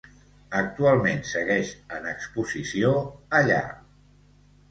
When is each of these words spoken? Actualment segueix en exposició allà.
Actualment 0.59 1.19
segueix 1.31 1.73
en 1.97 2.09
exposició 2.13 2.93
allà. 3.41 3.59